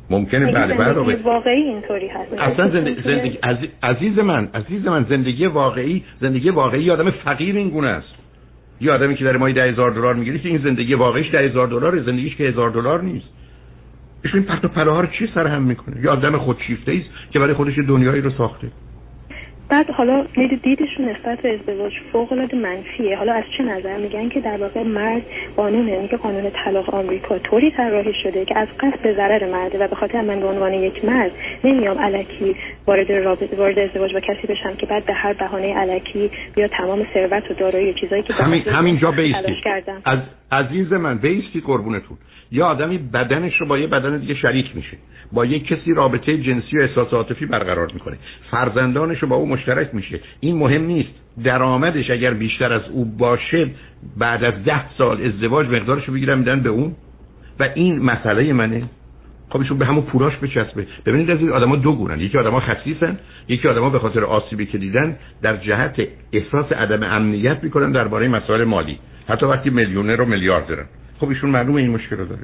ممکنه 0.10 0.52
بله 0.52 0.76
بله 0.76 1.16
واقعی 1.24 1.62
اینطوری 1.62 2.08
هست. 2.08 2.34
اصلا 2.34 2.70
زندگی, 2.70 3.02
زندگی 3.02 3.38
عزیز 3.84 4.20
من 4.20 4.50
عزیز 4.54 4.86
من 4.86 5.06
زندگی 5.10 5.46
واقعی 5.46 6.04
زندگی 6.22 6.50
واقعی 6.50 6.92
آدم 6.92 7.12
فقیر 7.12 7.56
این 7.56 7.70
گونه 7.70 7.88
است. 7.88 8.16
یه 8.82 8.92
آدمی 8.92 9.16
که 9.16 9.26
در 9.26 9.38
ماهی 9.38 9.54
ده 9.54 9.64
هزار 9.64 9.92
دلار 9.92 10.14
می‌گیره 10.14 10.40
که 10.40 10.50
این 10.50 10.58
زندگی 10.58 10.94
واقعیش 10.94 11.32
ده 11.32 11.40
هزار 11.40 11.68
دلار 11.68 12.02
زندگیش 12.02 12.36
که 12.36 12.44
هزار 12.44 12.70
دلار 12.70 13.02
نیست. 13.02 13.39
ایشون 14.24 14.42
پرت 14.42 14.66
و 14.66 14.68
پلاها 14.68 15.02
رو 15.02 15.08
چی 15.08 15.30
سرهم 15.36 15.62
می‌کنه؟ 15.62 16.02
یا 16.02 16.12
آدم 16.12 16.38
خودشیفته 16.38 16.92
است 16.92 17.32
که 17.32 17.40
برای 17.40 17.54
خودش 17.54 17.74
دنیایی 17.88 18.22
رو 18.22 18.30
ساخته. 18.30 18.68
بعد 19.70 19.90
حالا 19.90 20.26
دیدشون 20.64 21.10
نسبت 21.10 21.42
به 21.42 21.54
ازدواج 21.54 21.94
فوق 22.12 22.32
العاده 22.32 22.58
منفیه. 22.58 23.18
حالا 23.18 23.34
از 23.34 23.44
چه 23.58 23.64
نظر؟ 23.64 23.98
میگن 23.98 24.30
که 24.30 24.40
در 24.40 24.58
واقع 24.58 24.84
مرد 24.84 25.22
قانونه 25.56 26.00
میگه 26.02 26.18
قانون 26.18 26.52
طلاق 26.66 26.96
آمریکا 26.96 27.40
طوری 27.40 27.72
طراحی 27.72 28.14
شده 28.24 28.46
که 28.46 28.58
از 28.58 28.68
قصد 28.80 29.02
به 29.02 29.14
ضرر 29.14 29.52
مرده 29.52 29.86
و 29.86 29.88
به 29.88 29.96
خاطر 29.96 30.22
من 30.22 30.40
به 30.40 30.48
عنوان 30.48 30.74
یک 30.74 31.06
مرد 31.06 31.32
نمیام 31.64 31.98
الکی 32.00 32.56
وارد 32.88 33.12
رابطه 33.12 33.56
وارد 33.58 33.80
ازدواج 33.80 34.14
با 34.14 34.20
کسی 34.20 34.48
بشم 34.48 34.76
که 34.76 34.86
بعد 34.86 35.06
به 35.06 35.14
هر 35.14 35.34
بهانه 35.34 35.74
الکی 35.78 36.32
بیا 36.56 36.68
تمام 36.68 37.06
ثروت 37.14 37.52
و 37.52 37.54
دارایی 37.54 37.94
چیزایی 37.94 38.24
که 38.24 38.34
همین 38.34 38.64
همینجا 38.64 39.12
بیستی 39.12 39.70
از 40.06 40.20
عزیز 40.52 40.94
من 40.94 41.18
بیستی 41.18 41.60
قربونتون. 41.60 42.18
یا 42.52 42.66
آدمی 42.66 42.98
بدنش 42.98 43.62
رو 43.62 43.66
با 43.66 43.78
یه 43.78 43.88
بدن 43.88 44.18
دیگه 44.18 44.36
شریک 44.36 44.76
میشه. 44.76 44.98
با 45.32 45.46
یک 45.46 45.68
کسی 45.68 45.94
رابطه 45.94 46.38
جنسی 46.38 46.78
و 46.78 46.82
احساس 46.82 47.14
عاطفی 47.14 47.46
برقرار 47.46 47.92
می‌کنه. 47.94 48.18
فرزندانش 48.52 49.20
رو 49.20 49.28
با 49.28 49.36
او 49.36 49.46
مشترک 49.46 49.96
میشه. 49.96 50.20
این 50.40 50.58
مهم 50.58 50.86
نیست. 50.86 51.10
درآمدش 51.44 52.10
اگر 52.10 52.34
بیشتر 52.34 52.74
از 52.74 52.82
او 52.92 53.06
باشه 53.06 53.70
بعد 54.18 54.44
از 54.44 54.64
ده 54.64 54.96
سال 54.98 55.26
ازدواج 55.26 55.68
مقدارش 55.68 56.06
رو 56.06 56.14
بگیرم 56.14 56.38
میدن 56.38 56.60
به 56.60 56.70
اون. 56.70 56.96
و 57.60 57.70
این 57.76 58.00
مسئله 58.00 58.54
منه. 58.54 58.84
خب 59.50 59.60
ایشون 59.60 59.78
به 59.78 59.86
همون 59.86 60.04
پوراش 60.04 60.34
بچسبه. 60.38 60.88
ببینید 61.06 61.32
از 61.32 61.40
این 61.40 61.52
آدما 61.52 61.76
دو 61.76 61.96
گونن. 61.96 62.20
یکی 62.20 62.38
آدما 62.38 62.60
خسیسن 62.60 63.20
یکی 63.48 63.68
آدما 63.68 63.90
به 63.90 64.00
خاطر 64.00 64.24
آسیبی 64.24 64.66
که 64.66 64.78
دیدن 64.78 65.18
در 65.42 65.58
جهت 65.58 66.08
احساس 66.34 66.72
عدم 66.72 67.04
امنیت 67.04 67.64
می‌کنن 67.64 67.92
درباره 67.92 68.28
مسائل 68.28 68.64
مالی. 68.64 69.00
حتی 69.28 69.46
وقتی 69.46 69.70
میلیونر 69.70 70.22
و 70.22 70.26
میلیارد 70.26 70.68
دارن 70.68 70.86
خب 71.20 71.30
ایشون 71.30 71.50
معلومه 71.50 71.82
این 71.82 71.92
مشکل 71.92 72.18
رو 72.18 72.26
داره. 72.26 72.42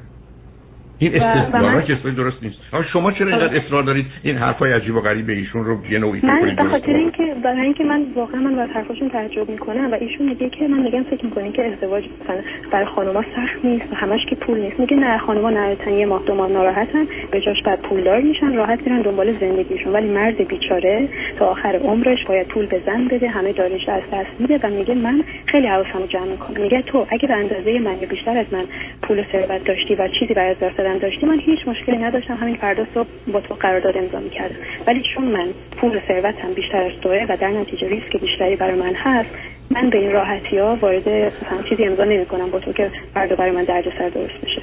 این 0.98 1.22
استدلالا 1.22 1.80
که 1.80 1.94
درست 1.94 2.42
نیست. 2.42 2.56
شما 2.92 3.12
چرا 3.12 3.26
اینقدر 3.26 3.56
اصرار 3.56 3.82
دارید؟ 3.82 4.06
این 4.22 4.36
حرفای 4.36 4.72
عجیب 4.72 4.96
و 4.96 5.00
غریب 5.00 5.28
ایشون 5.28 5.64
رو 5.64 5.78
یه 5.90 5.98
نوعی 5.98 6.20
من 6.22 6.68
خاطر 6.70 6.92
اینکه 6.92 7.34
برای 7.44 7.60
اینکه 7.60 7.84
من 7.84 8.02
واقعا 8.14 8.40
من 8.40 8.58
از 8.58 8.70
حرفاشون 8.70 9.08
تعجب 9.08 9.48
می‌کنم 9.48 9.92
و 9.92 9.94
ایشون 10.00 10.28
میگه 10.28 10.48
که 10.48 10.68
من 10.68 10.78
میگم 10.78 11.02
فکر 11.02 11.24
می‌کنین 11.24 11.52
که 11.52 11.64
ازدواج 11.64 12.04
مثلا 12.24 12.40
برای 12.70 12.86
خانوما 12.86 13.22
سخت 13.22 13.64
نیست 13.64 13.92
و 13.92 13.94
همش 13.94 14.26
که 14.26 14.36
پول 14.36 14.58
نیست. 14.58 14.80
میگه 14.80 14.96
نه 14.96 15.18
خانوما 15.18 15.50
نهایتا 15.50 15.90
یه 15.90 16.06
ماه 16.06 16.22
دو 16.26 16.34
ماه 16.34 16.50
ناراحتن. 16.50 17.06
به 17.30 17.40
جاش 17.40 17.62
بعد 17.62 17.80
پولدار 17.82 18.20
میشن 18.20 18.54
راحت 18.54 18.80
میرن 18.86 19.02
دنبال 19.02 19.38
زندگیشون. 19.40 19.92
ولی 19.92 20.08
مرد 20.08 20.48
بیچاره 20.48 21.08
تا 21.38 21.46
آخر 21.46 21.80
عمرش 21.84 22.24
باید 22.24 22.48
پول 22.48 22.66
به 22.66 22.80
زن 22.86 23.08
بده 23.08 23.28
همه 23.28 23.52
دارش 23.52 23.88
از 23.88 24.02
دست 24.12 24.40
میده 24.40 24.60
و 24.62 24.70
میگه 24.70 24.94
من 24.94 25.24
خیلی 25.46 25.66
حواسمو 25.66 26.06
جمع 26.06 26.30
می‌کنم. 26.30 26.62
میگه 26.62 26.82
تو 26.82 27.06
اگه 27.10 27.28
به 27.28 27.34
اندازه 27.34 27.78
من 27.78 27.94
بیشتر 28.10 28.38
از 28.38 28.46
من 28.52 28.64
پول 29.02 29.18
و 29.18 29.22
ثروت 29.32 29.64
داشتی 29.64 29.94
و 29.94 30.08
چیزی 30.20 30.34
برای 30.34 30.50
از 30.50 30.56
دست 30.86 31.02
داشتی 31.02 31.26
من 31.26 31.38
هیچ 31.38 31.68
مشکلی 31.68 31.96
نداشتم. 31.96 32.34
همین 32.34 32.56
فردا 32.56 32.86
صبح 32.94 33.08
با 33.32 33.40
تو 33.40 33.54
قرارداد 33.54 33.96
امضا 33.96 34.18
می‌کردم. 34.18 34.56
ولی 34.86 35.02
چون 35.14 35.24
من 35.24 35.48
پول 35.80 36.00
ثروتم 36.08 36.54
بیشتر 36.54 36.82
از 36.82 36.92
توه 37.02 37.26
و 37.28 37.36
در 37.40 37.50
نتیجه 37.50 37.88
ریسک 37.88 38.20
بیشتری 38.20 38.56
برای 38.56 38.80
من 38.80 38.94
هست 38.94 39.30
من 39.70 39.90
به 39.90 39.98
این 39.98 40.12
راحتی 40.12 40.58
ها 40.58 40.76
وارد 40.76 41.08
مثلا 41.08 41.62
چیزی 41.68 41.84
امضا 41.84 42.04
نمی‌کنم 42.04 42.50
با 42.50 42.58
تو 42.58 42.72
که 42.72 42.90
فردا 43.14 43.36
برای 43.36 43.50
من 43.50 43.64
سر 43.66 44.08
درست 44.08 44.40
بشه. 44.44 44.62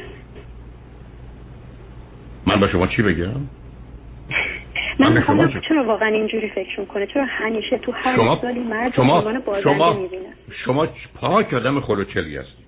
من 2.48 2.60
با 2.60 2.68
شما 2.68 2.88
چی 2.88 3.02
بگم؟ 3.02 3.42
من 5.00 5.14
می‌خوام 5.14 5.62
چرا 5.70 5.84
واقعا 5.84 6.08
اینجوری 6.08 6.50
فکر 6.50 6.80
می‌کنه 6.80 7.08
چرا 7.08 7.26
همیشه 7.26 7.78
تو 7.78 7.92
هر 7.92 8.16
شما 8.16 8.40
سالی 8.42 8.60
مرد 8.60 8.94
شما 8.94 9.34
شما 9.64 10.10
شما 10.66 10.88
پاک 11.16 11.54
آدم 11.54 11.80
خلوچلی 11.80 12.38
هستید 12.38 12.66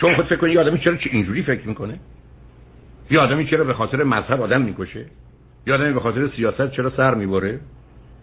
شما 0.00 0.14
خود 0.14 0.26
فکر 0.26 0.36
کنید 0.36 0.58
آدمی 0.58 0.78
چرا 0.78 0.96
اینجوری 1.10 1.42
فکر 1.42 1.68
می‌کنه؟ 1.68 1.98
یه 3.10 3.20
آدمی 3.20 3.46
چرا 3.46 3.64
به 3.64 3.74
خاطر 3.74 4.04
مذهب 4.04 4.42
آدم 4.42 4.62
می‌کشه؟ 4.62 5.06
یه 5.66 5.74
آدمی 5.74 5.92
به 5.92 6.00
خاطر 6.00 6.28
سیاست 6.36 6.70
چرا 6.70 6.90
سر 6.90 7.14
می‌بره؟ 7.14 7.60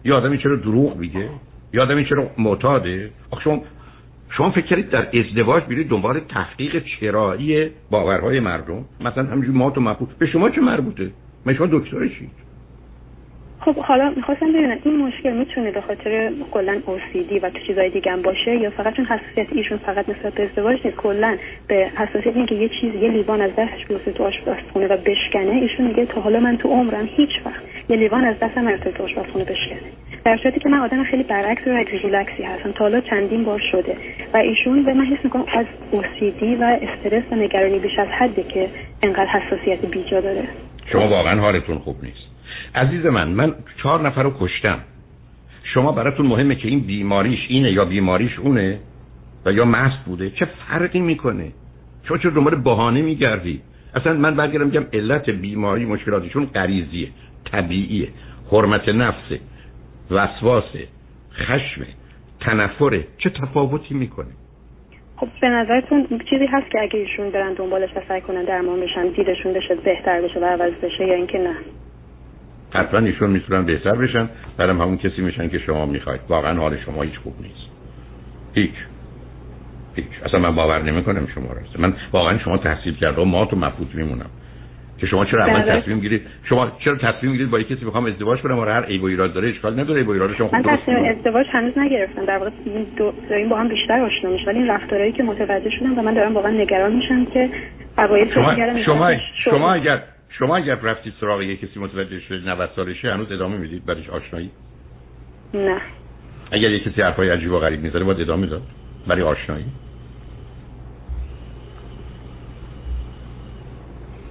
یه 0.04 0.14
آدمی 0.14 0.38
چرا 0.38 0.56
دروغ 0.56 0.96
میگه؟ 0.96 1.30
یه 1.74 1.80
آدمی 1.80 2.04
چرا 2.04 2.30
معتاده؟ 2.38 3.10
آخه 3.30 3.44
شما 3.44 3.62
شما 4.30 4.50
فکر 4.50 4.76
در 4.76 5.18
ازدواج 5.18 5.64
بیرید 5.64 5.88
دنبال 5.88 6.20
تحقیق 6.20 6.84
چرایی 6.84 7.70
باورهای 7.90 8.40
مردم؟ 8.40 8.84
مثلا 9.00 9.24
همینجوری 9.24 9.58
ما 9.58 9.70
تو 9.70 9.80
مبهوت 9.80 10.18
به 10.18 10.26
شما 10.26 10.50
چه 10.50 10.60
مربوطه؟ 10.60 11.10
من 11.46 11.54
شما 11.54 11.66
دکتر 11.66 12.08
چی؟ 12.08 12.30
خب 13.60 13.76
حالا 13.76 14.12
می‌خواستم 14.16 14.52
ببینم 14.52 14.78
این 14.84 14.96
مشکل 14.96 15.32
می‌تونه 15.32 15.70
به 15.70 15.80
خاطر 15.80 16.32
کلا 16.50 16.80
OCD 16.86 17.42
و 17.42 17.50
تو 17.50 17.58
چیزای 17.66 17.90
دیگه 17.90 18.12
هم 18.12 18.22
باشه 18.22 18.56
یا 18.56 18.70
فقط 18.70 18.94
چون 18.94 19.04
حساسیت 19.04 19.46
ایشون 19.52 19.78
فقط 19.78 20.08
نسبت 20.08 20.34
به 20.34 20.42
ازدواج 20.42 20.78
نیست 20.84 20.96
کلا 20.96 21.36
به 21.68 21.90
حساسیت 21.96 22.36
اینکه 22.36 22.54
یه 22.54 22.68
چیز 22.68 22.94
یه 22.94 23.08
لیوان 23.08 23.40
از 23.40 23.50
دستش 23.58 23.86
بیفته 23.86 24.12
تو 24.12 24.24
آشپزخونه 24.24 24.86
و 24.86 24.96
بشکنه 24.96 25.50
ایشون 25.50 25.86
میگه 25.86 26.06
تا 26.06 26.20
حالا 26.20 26.40
من 26.40 26.56
تو 26.56 26.68
عمرم 26.68 27.08
هیچ 27.16 27.30
وقت 27.44 27.60
یه 27.88 27.96
لیوان 27.96 28.24
از 28.24 28.38
دستم 28.38 28.60
نرفته 28.60 28.90
تو 28.90 29.04
آشپزخونه 29.04 29.44
بشکنه. 29.44 29.80
در 30.24 30.36
صورتی 30.42 30.60
که 30.60 30.68
من 30.68 30.78
آدم 30.78 31.04
خیلی 31.04 31.22
برعکس 31.22 31.66
و 31.66 31.70
ریلکسی 31.70 32.42
هستم. 32.42 32.72
تا 32.72 32.84
حالا 32.84 33.00
چندین 33.00 33.44
بار 33.44 33.60
شده 33.72 33.96
و 34.34 34.36
ایشون 34.36 34.82
به 34.82 34.94
من 34.94 35.04
حس 35.04 35.24
می‌کنم 35.24 35.44
از 35.52 35.66
OCD 35.92 36.42
و 36.42 36.78
استرس 36.82 37.22
و 37.30 37.34
نگرانی 37.34 37.78
بیش 37.78 37.98
از 37.98 38.08
حدی 38.08 38.42
که 38.42 38.68
انقدر 39.02 39.26
حساسیت 39.26 39.86
بیجا 39.86 40.20
داره. 40.20 40.44
شما 40.92 41.08
واقعا 41.08 41.40
حالتون 41.40 41.78
خوب 41.78 41.96
نیست. 42.02 42.37
عزیز 42.74 43.06
من 43.06 43.28
من 43.28 43.54
چهار 43.82 44.06
نفر 44.06 44.22
رو 44.22 44.32
کشتم. 44.40 44.78
شما 45.74 45.92
براتون 45.92 46.26
مهمه 46.26 46.54
که 46.54 46.68
این 46.68 46.80
بیماریش 46.80 47.46
اینه 47.48 47.72
یا 47.72 47.84
بیماریش 47.84 48.38
اونه 48.38 48.78
و 49.46 49.52
یا 49.52 49.64
مست 49.64 50.04
بوده. 50.06 50.30
چه 50.30 50.44
فرقی 50.44 51.00
می‌کنه؟ 51.00 51.52
شما 52.08 52.18
چه 52.18 52.30
دنبال 52.30 52.54
بهانه 52.54 53.02
میگردی؟ 53.02 53.60
اصلا 53.94 54.12
من 54.12 54.36
برگردم 54.36 54.66
میگم 54.66 54.84
علت 54.92 55.30
بیماری 55.30 55.84
مشکلاتشون 55.84 56.46
غریزیه 56.46 57.08
طبیعیه 57.52 58.08
حرمت 58.52 58.88
نفسه 58.88 59.40
وسواسه 60.10 60.88
خشم 61.32 61.86
تنفره. 62.40 63.04
چه 63.18 63.30
تفاوتی 63.30 63.94
می‌کنه؟ 63.94 64.28
خب 65.16 65.28
به 65.40 65.48
نظرتون 65.48 66.06
چیزی 66.30 66.46
هست 66.46 66.70
که 66.70 66.80
اگه 66.80 66.98
ایشون 66.98 67.30
برن 67.30 67.54
دنبالش 67.54 67.90
و 67.96 68.00
سعی 68.08 68.20
کنن 68.20 68.44
درمان 68.44 68.80
بشن 68.80 69.08
دیدشون 69.08 69.52
بشه 69.52 69.74
بهتر 69.74 70.20
بشه 70.22 70.40
و 70.40 70.44
عوض 70.44 70.72
بشه 70.72 71.06
یا 71.06 71.14
اینکه 71.14 71.38
نه؟ 71.38 71.54
حتما 72.74 73.00
ایشون 73.00 73.30
می‌تونن 73.30 73.64
بهتر 73.64 73.94
بشن. 73.94 74.28
برم 74.56 74.80
همون 74.80 74.96
کسی 74.96 75.22
میشن 75.22 75.48
که 75.48 75.58
شما 75.58 75.86
می‌خواید. 75.86 76.20
واقعا 76.28 76.60
حال 76.60 76.76
شما 76.86 77.02
هیچ 77.02 77.18
خوب 77.18 77.34
نیست. 77.40 77.70
هیچ. 78.54 78.70
هیچ. 79.96 80.06
اصلا 80.24 80.40
من 80.40 80.54
باور 80.54 80.82
نمی‌کنم 80.82 81.28
شما 81.34 81.52
راست 81.52 81.80
من 81.80 81.94
واقعا 82.12 82.38
شما 82.38 82.58
تحصیل 82.58 82.94
کرده 82.94 83.22
و 83.22 83.24
ما 83.24 83.44
تو 83.44 83.56
مفوت 83.56 83.94
میمونم. 83.94 84.30
که 84.98 85.06
شما 85.06 85.24
چرا 85.24 85.44
اول 85.44 85.62
بله. 85.62 85.80
تصمیم 85.80 86.00
گیرید 86.00 86.22
شما 86.48 86.72
چرا 86.78 86.96
تصمیم 86.96 87.32
گیرید 87.32 87.50
با 87.50 87.62
کسی 87.62 87.84
بخوام 87.84 88.04
ازدواج 88.06 88.40
کنم؟ 88.40 88.58
و 88.58 88.64
هر 88.64 88.84
عیب 88.84 89.02
و 89.02 89.06
ایراد 89.06 89.32
داره 89.32 89.48
اشکال 89.48 89.80
نداره 89.80 90.00
عیب 90.00 90.08
و 90.08 90.10
ایراد 90.10 90.34
شما 90.34 90.50
من 90.52 90.62
تصمیم 90.62 91.04
ازدواج 91.04 91.46
هنوز 91.50 91.78
نگرفتم. 91.78 92.24
در 92.24 92.38
واقع 92.38 92.50
داریم 93.30 93.48
با 93.48 93.58
هم 93.58 93.68
بیشتر 93.68 94.00
آشنا 94.00 94.30
میشیم. 94.30 94.48
ولی 94.48 94.58
این 94.58 94.68
رفتارهایی 94.68 95.12
که 95.12 95.22
متوجه 95.22 95.70
شدم 95.70 95.98
و 95.98 96.02
من 96.02 96.14
دارم 96.14 96.34
واقعا 96.34 96.52
نگران 96.52 96.92
میشم 96.92 97.24
که 97.24 97.50
اوایل 97.98 98.34
شما 98.34 98.54
شما 98.84 99.12
شما 99.44 99.72
اگر 99.72 100.02
شما 100.28 100.56
اگر 100.56 100.74
رفتید 100.74 101.14
سراغ 101.20 101.42
یه 101.42 101.56
کسی 101.56 101.80
متوجه 101.80 102.20
شده 102.20 102.50
90 102.50 102.70
سالشه 102.76 103.12
هنوز 103.12 103.32
ادامه 103.32 103.56
می‌دید؟ 103.56 103.84
برایش 103.86 104.10
آشنایی؟ 104.10 104.50
نه. 105.54 105.80
اگر 106.50 106.70
یه 106.70 106.80
کسی 106.80 107.02
حرفای 107.02 107.30
عجیب 107.30 107.52
و 107.52 107.58
غریب 107.58 107.80
می‌ذاره 107.80 108.04
باید 108.04 108.20
ادامه 108.20 108.46
داد؟ 108.46 108.62
برای 109.06 109.22
آشنایی؟ 109.22 109.64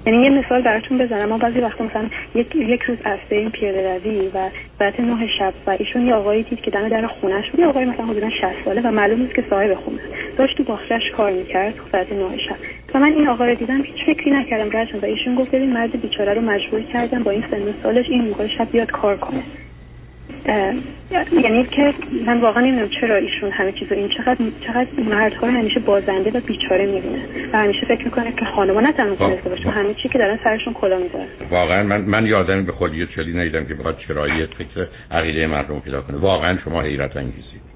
یعنی 0.05 0.23
یه 0.23 0.29
مثال 0.29 0.61
براتون 0.61 0.97
بزنم. 0.97 1.29
ما 1.29 1.37
بعضی 1.37 1.59
وقتا 1.59 1.83
مثلا 1.83 2.09
یک 2.35 2.55
یک 2.55 2.81
روز 2.81 2.97
از 3.03 3.19
این 3.29 3.51
پیاده 3.51 3.99
روی 4.03 4.27
و 4.33 4.49
ساعت 4.79 4.99
نه 4.99 5.27
شب 5.39 5.53
و 5.67 5.69
ایشون 5.79 6.05
یه 6.05 6.13
آقایی 6.13 6.43
دید 6.43 6.61
که 6.61 6.71
دم 6.71 6.89
در 6.89 7.07
خونش 7.07 7.51
بود. 7.51 7.59
یه 7.59 7.65
آقای 7.67 7.85
مثلا 7.85 8.05
حدودا 8.05 8.29
60 8.29 8.65
ساله 8.65 8.81
و 8.81 8.91
معلوم 8.91 9.21
نیست 9.21 9.35
که 9.35 9.43
صاحب 9.49 9.73
خونه 9.73 9.99
داشت 10.37 10.57
تو 10.57 10.63
باغچه‌اش 10.63 11.11
کار 11.17 11.31
می‌کرد 11.31 11.73
ساعت 11.91 12.11
نه 12.11 12.37
شب. 12.37 12.76
و 12.93 12.99
من 12.99 13.13
این 13.13 13.27
آقا 13.27 13.45
رو 13.45 13.55
دیدم 13.55 13.81
هیچ 13.81 14.05
فکری 14.05 14.31
نکردم. 14.31 14.77
رد 14.77 15.03
و 15.03 15.05
ایشون 15.05 15.35
گفت 15.35 15.51
ببین 15.51 15.73
مرد 15.73 16.01
بیچاره 16.01 16.33
رو 16.33 16.41
مجبور 16.41 16.81
کردم 16.81 17.23
با 17.23 17.31
این 17.31 17.43
سن 17.51 17.73
سالش 17.83 18.05
این 18.09 18.21
موقع 18.21 18.47
شب 18.47 18.71
بیاد 18.71 18.91
کار 18.91 19.17
کنه. 19.17 19.43
یعنی 21.43 21.63
که 21.63 21.93
من 22.25 22.41
واقعا 22.41 22.63
نمی‌دونم 22.63 22.89
چرا 23.01 23.15
ایشون 23.15 23.51
همه 23.51 23.71
چیزو 23.71 23.95
این 23.95 24.09
چقدر 24.09 24.37
چقدر 24.67 24.87
مردها 25.09 25.47
رو 25.47 25.53
همیشه 25.53 25.79
بازنده 25.79 26.31
و 26.31 26.39
بیچاره 26.39 26.85
می‌بینه. 26.85 27.19
و 27.53 27.57
همیشه 27.57 27.85
فکر 27.85 28.05
می‌کنه 28.05 28.31
که 28.31 28.45
خانم‌ها 28.45 28.81
نتونن 28.81 29.15
کنسته 29.15 29.49
باشه 29.49 29.69
همه 29.69 29.93
چی 29.93 30.09
که 30.09 30.19
دارن 30.19 30.39
سرشون 30.43 30.73
کلا 30.73 30.97
می‌ذارن. 30.97 31.27
واقعا 31.51 31.83
من 31.83 32.01
من 32.01 32.25
یادم 32.25 32.65
به 32.65 32.71
خودی 32.71 33.07
چلی 33.15 33.33
ندیدم 33.33 33.65
که 33.65 33.73
بخواد 33.73 33.97
چرایی 34.07 34.45
فکر 34.45 34.87
عقیده 35.11 35.47
مردم 35.47 35.79
پیدا 35.79 36.01
کنه. 36.01 36.17
واقعا 36.17 36.57
شما 36.63 36.81
حیرت 36.81 37.17
انگیزید. 37.17 37.66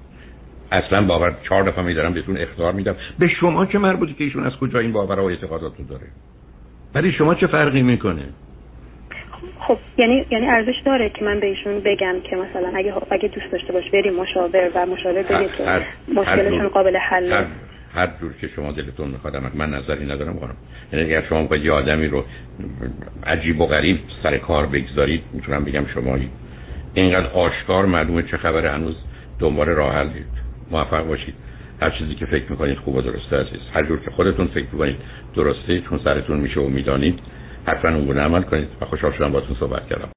اصلا 0.72 1.02
باور 1.02 1.34
چهار 1.48 1.62
دفعه 1.62 1.84
میدارم 1.84 2.14
بهتون 2.14 2.36
اختار 2.36 2.72
میدم. 2.72 2.96
به 3.18 3.28
شما 3.28 3.66
چه 3.66 3.78
مربوطی 3.78 4.14
که 4.14 4.24
ایشون 4.24 4.46
از 4.46 4.52
کجا 4.56 4.78
این 4.78 4.92
باور 4.92 5.20
و 5.20 5.24
اعتقادات 5.24 5.72
رو 5.78 5.84
داره؟ 5.84 6.06
ولی 6.94 7.12
شما 7.12 7.34
چه 7.34 7.46
فرقی 7.46 7.82
می‌کنه؟ 7.82 8.22
خب 9.58 9.78
یعنی 9.98 10.26
یعنی 10.30 10.46
ارزش 10.46 10.82
داره 10.84 11.10
که 11.10 11.24
من 11.24 11.40
بهشون 11.40 11.80
بگم 11.80 12.14
که 12.30 12.36
مثلا 12.36 12.72
اگه 12.74 12.94
اگه 13.10 13.28
دوست 13.28 13.52
داشته 13.52 13.72
باش 13.72 13.90
بریم 13.90 14.14
مشاور 14.14 14.70
و 14.74 14.86
مشاور 14.86 15.22
بگه 15.22 15.48
که 15.58 15.86
مشکلشون 16.14 16.68
قابل 16.68 16.96
حل 16.96 17.32
هر, 17.32 17.44
هر 17.94 18.08
جور 18.20 18.32
که 18.40 18.48
شما 18.56 18.72
دلتون 18.72 19.08
می‌خواد 19.08 19.36
من 19.54 19.70
نظری 19.70 20.04
ندارم 20.04 20.32
قانم 20.32 20.56
یعنی 20.92 21.04
اگر 21.04 21.28
شما 21.28 21.42
با 21.42 21.56
یه 21.56 21.72
آدمی 21.72 22.06
رو 22.06 22.24
عجیب 23.26 23.60
و 23.60 23.66
غریب 23.66 23.98
سر 24.22 24.38
کار 24.38 24.66
بگذارید 24.66 25.22
می‌تونم 25.32 25.64
بگم 25.64 25.86
شما 25.94 26.18
اینقدر 26.94 27.26
آشکار 27.26 27.86
معلومه 27.86 28.22
چه 28.22 28.36
خبر 28.36 28.66
هنوز 28.66 28.96
دنبال 29.38 29.66
راه 29.68 29.94
حل 29.94 30.08
موفق 30.72 31.06
باشید. 31.06 31.34
هر 31.80 31.90
چیزی 31.90 32.14
که 32.14 32.26
فکر 32.26 32.50
می‌کنید 32.50 32.78
خوب 32.78 32.94
و 32.94 33.02
درسته 33.02 33.36
عزیز. 33.36 33.60
هر 33.74 33.86
جور 33.86 34.00
که 34.00 34.10
خودتون 34.10 34.46
فکر 34.46 34.66
می‌کنید 34.72 34.96
درسته 35.34 35.80
چون 35.80 36.00
سرتون 36.04 36.40
میشه 36.40 36.60
و 36.60 36.68
می‌دانید 36.68 37.18
حتما 37.66 37.96
اون 37.96 38.18
عمل 38.18 38.42
کنید. 38.42 38.68
و 38.80 38.84
خوشحال 38.84 39.12
شدم 39.12 39.32
باتون 39.32 39.56
صحبت 39.60 39.88
کردم. 39.88 40.08